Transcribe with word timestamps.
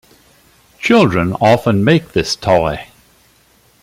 Children 0.79 1.33
often 1.33 1.83
make 1.83 2.13
this 2.13 2.35
toy. 2.35 2.87